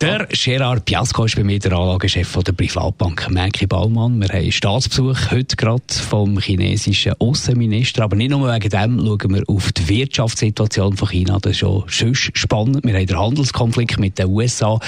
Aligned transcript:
der 0.00 0.28
Gerard 0.30 0.84
Piasco 0.84 1.24
ist 1.24 1.34
bei 1.34 1.42
mir 1.42 1.58
der 1.58 1.72
Anlagechef 1.72 2.32
der 2.44 2.52
Privatbank 2.52 3.28
Merki 3.30 3.66
Baumann. 3.66 4.20
Wir 4.20 4.28
haben 4.28 4.52
Staatsbesuch 4.52 5.30
heute 5.30 5.56
gerade 5.56 5.82
vom 5.88 6.38
chinesischen 6.38 7.14
Außenminister. 7.18 8.04
Aber 8.04 8.14
nicht 8.14 8.30
nur 8.30 8.52
wegen 8.52 8.70
dem 8.70 8.98
schauen 8.98 9.34
wir 9.34 9.42
auf 9.48 9.72
die 9.72 9.88
Wirtschaftssituation 9.88 10.96
von 10.96 11.08
China. 11.08 11.38
Das 11.40 11.60
ist 11.60 11.66
schon 11.88 12.14
spannend. 12.14 12.84
Wir 12.84 12.94
haben 12.94 13.06
den 13.06 13.18
Handelskonflikt 13.18 13.98
mit 13.98 14.18
den 14.18 14.28
USA. 14.28 14.78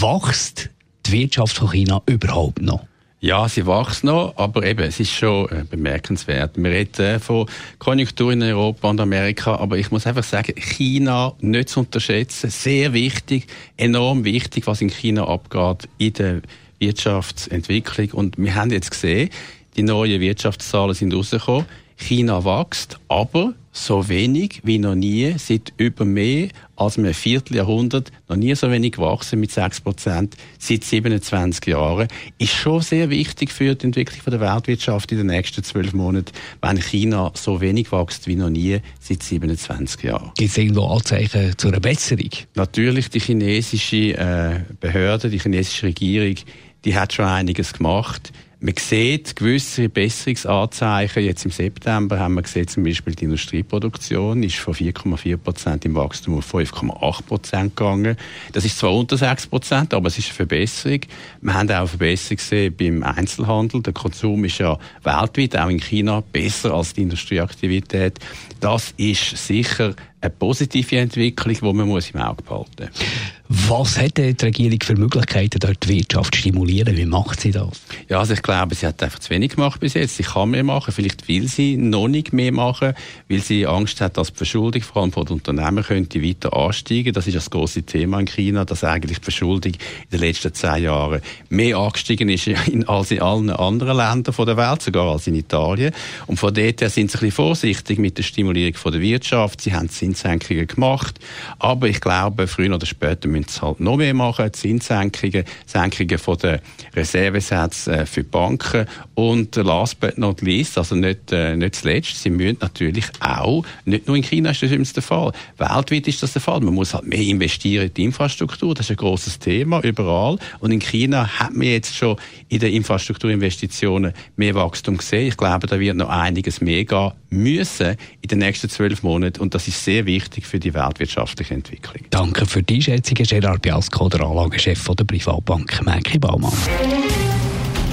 Wächst 0.00 0.68
die 1.06 1.12
Wirtschaft 1.12 1.56
von 1.56 1.70
China 1.70 2.02
überhaupt 2.06 2.60
noch? 2.60 2.84
Ja, 3.20 3.48
sie 3.48 3.66
wächst 3.66 4.04
noch, 4.04 4.34
aber 4.36 4.64
eben, 4.64 4.84
es 4.84 5.00
ist 5.00 5.10
schon 5.10 5.48
äh, 5.50 5.64
bemerkenswert. 5.68 6.52
Wir 6.54 6.70
reden 6.70 7.04
äh, 7.04 7.18
von 7.18 7.46
Konjunktur 7.80 8.32
in 8.32 8.40
Europa 8.40 8.88
und 8.88 9.00
Amerika, 9.00 9.56
aber 9.56 9.76
ich 9.76 9.90
muss 9.90 10.06
einfach 10.06 10.22
sagen, 10.22 10.54
China 10.56 11.32
nicht 11.40 11.70
zu 11.70 11.80
unterschätzen, 11.80 12.48
sehr 12.50 12.92
wichtig, 12.92 13.48
enorm 13.76 14.24
wichtig, 14.24 14.68
was 14.68 14.80
in 14.80 14.88
China 14.88 15.26
abgeht 15.26 15.88
in 15.98 16.12
der 16.12 16.42
Wirtschaftsentwicklung. 16.78 18.12
Und 18.12 18.38
wir 18.38 18.54
haben 18.54 18.70
jetzt 18.70 18.92
gesehen, 18.92 19.30
die 19.76 19.82
neuen 19.82 20.20
Wirtschaftszahlen 20.20 20.94
sind 20.94 21.12
rausgekommen. 21.12 21.66
China 21.96 22.44
wächst, 22.44 23.00
aber 23.08 23.54
so 23.84 24.08
wenig 24.08 24.60
wie 24.64 24.78
noch 24.78 24.94
nie, 24.94 25.34
seit 25.38 25.72
über 25.76 26.04
mehr 26.04 26.48
als 26.76 26.98
einem 26.98 27.14
Vierteljahrhundert, 27.14 28.12
noch 28.28 28.36
nie 28.36 28.54
so 28.54 28.70
wenig 28.70 28.92
gewachsen 28.92 29.40
mit 29.40 29.50
6 29.50 29.80
Prozent, 29.80 30.36
seit 30.58 30.84
27 30.84 31.66
Jahren, 31.66 32.08
ist 32.38 32.52
schon 32.52 32.82
sehr 32.82 33.10
wichtig 33.10 33.50
für 33.50 33.74
die 33.74 33.86
Entwicklung 33.86 34.20
der 34.26 34.40
Weltwirtschaft 34.40 35.10
in 35.12 35.18
den 35.18 35.26
nächsten 35.28 35.64
zwölf 35.64 35.92
Monaten, 35.92 36.32
wenn 36.60 36.80
China 36.80 37.32
so 37.34 37.60
wenig 37.60 37.90
wächst 37.90 38.26
wie 38.26 38.36
noch 38.36 38.50
nie 38.50 38.78
seit 39.00 39.22
27 39.22 40.02
Jahren. 40.02 40.30
Gibt 40.36 40.50
es 40.50 40.58
irgendwo 40.58 40.86
Anzeichen 40.86 41.56
zu 41.56 41.68
einer 41.68 41.80
Besserung? 41.80 42.30
Natürlich 42.54 43.10
die 43.10 43.20
chinesische 43.20 44.16
äh, 44.16 44.60
Behörde, 44.80 45.30
die 45.30 45.38
chinesische 45.38 45.86
Regierung, 45.86 46.36
die 46.84 46.96
hat 46.96 47.12
schon 47.12 47.26
einiges 47.26 47.72
gemacht. 47.72 48.32
Man 48.60 48.74
sieht 48.76 49.36
gewisse 49.36 49.88
Besserungsanzeichen. 49.88 51.22
Jetzt 51.22 51.44
im 51.44 51.52
September 51.52 52.18
haben 52.18 52.34
wir 52.34 52.42
gesehen, 52.42 52.66
zum 52.66 52.82
Beispiel 52.82 53.14
die 53.14 53.26
Industrieproduktion 53.26 54.42
ist 54.42 54.56
von 54.56 54.74
4,4 54.74 55.36
Prozent 55.36 55.84
im 55.84 55.94
Wachstum 55.94 56.38
auf 56.38 56.52
5,8 56.52 57.22
Prozent 57.22 57.76
gegangen. 57.76 58.16
Das 58.52 58.64
ist 58.64 58.76
zwar 58.76 58.92
unter 58.96 59.16
6 59.16 59.46
Prozent, 59.46 59.94
aber 59.94 60.08
es 60.08 60.18
ist 60.18 60.30
eine 60.30 60.34
Verbesserung. 60.34 61.00
Wir 61.40 61.54
haben 61.54 61.70
auch 61.70 61.76
eine 61.76 61.86
Verbesserung 61.86 62.36
gesehen 62.38 62.74
beim 62.76 63.04
Einzelhandel. 63.04 63.80
Der 63.80 63.92
Konsum 63.92 64.44
ist 64.44 64.58
ja 64.58 64.76
weltweit, 65.04 65.56
auch 65.56 65.68
in 65.68 65.78
China, 65.78 66.24
besser 66.32 66.74
als 66.74 66.94
die 66.94 67.02
Industrieaktivität. 67.02 68.18
Das 68.58 68.92
ist 68.96 69.36
sicher 69.36 69.94
eine 70.20 70.30
positive 70.30 70.98
Entwicklung, 70.98 71.54
die 71.54 71.72
man 71.76 71.88
muss 71.88 72.10
im 72.10 72.20
Auge 72.20 72.42
behalten 72.42 72.88
muss. 72.90 73.38
Was 73.50 73.98
hat 73.98 74.18
die 74.18 74.34
Regierung 74.42 74.78
für 74.82 74.94
Möglichkeiten, 74.94 75.58
dort 75.58 75.82
die 75.84 75.88
Wirtschaft 75.88 76.34
zu 76.34 76.40
stimulieren? 76.40 76.94
Wie 76.98 77.06
macht 77.06 77.40
sie 77.40 77.50
das? 77.50 77.80
Ja, 78.06 78.18
also 78.18 78.34
ich 78.34 78.42
glaube, 78.42 78.74
sie 78.74 78.86
hat 78.86 79.02
einfach 79.02 79.20
zu 79.20 79.30
wenig 79.30 79.54
gemacht 79.54 79.80
bis 79.80 79.94
jetzt. 79.94 80.18
Sie 80.18 80.22
kann 80.22 80.50
mehr 80.50 80.64
machen. 80.64 80.92
Vielleicht 80.92 81.28
will 81.28 81.48
sie 81.48 81.78
noch 81.78 82.08
nicht 82.08 82.34
mehr 82.34 82.52
machen, 82.52 82.92
weil 83.30 83.40
sie 83.40 83.66
Angst 83.66 84.02
hat, 84.02 84.18
dass 84.18 84.32
die 84.32 84.36
Verschuldung 84.36 84.82
vor 84.82 85.00
allem 85.00 85.12
von 85.12 85.24
den 85.24 85.34
Unternehmen 85.34 85.82
könnte 85.82 86.22
weiter 86.22 86.54
ansteigen. 86.54 87.14
Das 87.14 87.26
ist 87.26 87.36
das 87.36 87.48
große 87.48 87.84
Thema 87.84 88.20
in 88.20 88.26
China, 88.26 88.66
dass 88.66 88.84
eigentlich 88.84 89.18
die 89.18 89.24
Verschuldung 89.24 89.72
in 89.72 90.10
den 90.12 90.20
letzten 90.20 90.52
zehn 90.52 90.82
Jahren 90.82 91.22
mehr 91.48 91.78
angestiegen 91.78 92.28
ist 92.28 92.50
als 92.86 93.10
in 93.10 93.22
allen 93.22 93.48
anderen 93.48 93.96
Ländern 93.96 94.34
der 94.46 94.56
Welt, 94.58 94.82
sogar 94.82 95.10
als 95.10 95.26
in 95.26 95.34
Italien. 95.34 95.94
Und 96.26 96.38
von 96.38 96.52
dort 96.52 96.82
her 96.82 96.90
sind 96.90 97.10
sie 97.10 97.16
ein 97.16 97.20
bisschen 97.20 97.32
vorsichtig 97.32 97.98
mit 97.98 98.18
der 98.18 98.24
Stimulierung 98.24 98.74
der 98.92 99.00
Wirtschaft. 99.00 99.62
Sie 99.62 99.72
haben 99.72 99.88
Zinssenkungen 100.14 100.66
gemacht. 100.66 101.18
Aber 101.58 101.88
ich 101.88 102.00
glaube, 102.00 102.46
früher 102.46 102.74
oder 102.74 102.86
später 102.86 103.28
müssen 103.28 103.48
sie 103.48 103.60
halt 103.60 103.80
noch 103.80 103.96
mehr 103.96 104.14
machen. 104.14 104.52
Zinssenkungen, 104.52 105.44
Senkungen 105.66 106.18
von 106.18 106.38
den 106.38 106.58
Reservesätzen 106.94 107.94
äh, 107.94 108.06
für 108.06 108.24
Banken. 108.24 108.86
Und 109.14 109.56
last 109.56 110.00
but 110.00 110.18
not 110.18 110.40
least, 110.42 110.78
also 110.78 110.94
nicht, 110.94 111.32
äh, 111.32 111.56
nicht 111.56 111.76
zuletzt, 111.76 112.22
sie 112.22 112.30
müssen 112.30 112.58
natürlich 112.60 113.06
auch, 113.20 113.64
nicht 113.84 114.06
nur 114.06 114.16
in 114.16 114.22
China 114.22 114.50
ist 114.50 114.62
das 114.62 114.70
übrigens 114.70 114.92
der 114.92 115.02
Fall, 115.02 115.32
weltweit 115.56 116.08
ist 116.08 116.22
das 116.22 116.32
der 116.32 116.42
Fall. 116.42 116.60
Man 116.60 116.74
muss 116.74 116.94
halt 116.94 117.06
mehr 117.06 117.20
investieren 117.20 117.86
in 117.86 117.94
die 117.94 118.04
Infrastruktur. 118.04 118.74
Das 118.74 118.86
ist 118.86 118.90
ein 118.90 118.96
großes 118.96 119.38
Thema 119.38 119.80
überall. 119.80 120.38
Und 120.60 120.72
in 120.72 120.80
China 120.80 121.26
hat 121.38 121.54
man 121.54 121.66
jetzt 121.66 121.96
schon 121.96 122.16
in 122.48 122.60
den 122.60 122.72
Infrastrukturinvestitionen 122.72 124.12
mehr 124.36 124.54
Wachstum 124.54 124.96
gesehen. 124.96 125.28
Ich 125.28 125.36
glaube, 125.36 125.66
da 125.66 125.78
wird 125.78 125.96
noch 125.96 126.08
einiges 126.08 126.60
mehr 126.60 126.84
gehen 126.84 127.12
müssen 127.30 127.96
in 128.22 128.28
den 128.28 128.38
nächsten 128.38 128.68
zwölf 128.68 129.02
Monaten. 129.02 129.40
Und 129.40 129.54
das 129.54 129.68
ist 129.68 129.84
sehr 129.84 129.97
wichtig 130.06 130.46
für 130.46 130.58
die 130.58 130.74
weltwirtschaftliche 130.74 131.54
Entwicklung. 131.54 132.04
Danke 132.10 132.46
für 132.46 132.62
die 132.62 132.76
Einschätzung, 132.76 133.16
Gerard 133.16 133.62
Biasco, 133.62 134.08
der 134.08 134.22
Anlagechef 134.22 134.88
der 134.96 135.04
Privatbank 135.04 135.84
Merki 135.84 136.18
Baumann. 136.18 136.52